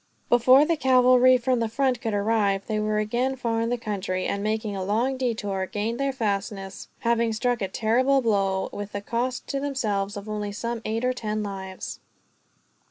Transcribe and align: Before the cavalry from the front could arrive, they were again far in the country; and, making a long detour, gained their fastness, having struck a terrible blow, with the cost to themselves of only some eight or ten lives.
Before 0.29 0.65
the 0.65 0.75
cavalry 0.77 1.37
from 1.37 1.59
the 1.59 1.69
front 1.69 2.01
could 2.01 2.15
arrive, 2.15 2.65
they 2.65 2.79
were 2.79 2.97
again 2.97 3.35
far 3.35 3.61
in 3.61 3.69
the 3.69 3.77
country; 3.77 4.25
and, 4.25 4.41
making 4.41 4.75
a 4.75 4.83
long 4.83 5.15
detour, 5.15 5.67
gained 5.67 5.99
their 5.99 6.11
fastness, 6.11 6.87
having 7.01 7.33
struck 7.33 7.61
a 7.61 7.67
terrible 7.67 8.19
blow, 8.19 8.69
with 8.73 8.93
the 8.93 9.01
cost 9.01 9.45
to 9.49 9.59
themselves 9.59 10.17
of 10.17 10.27
only 10.27 10.53
some 10.53 10.81
eight 10.85 11.05
or 11.05 11.13
ten 11.13 11.43
lives. 11.43 11.99